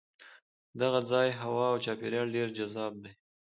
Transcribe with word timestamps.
د 0.03 0.03
دغه 0.81 0.99
ځای 1.11 1.27
هوا 1.41 1.65
او 1.71 1.77
چاپېریال 1.85 2.27
ډېر 2.35 2.47
جذاب 2.57 2.93
دی. 3.03 3.11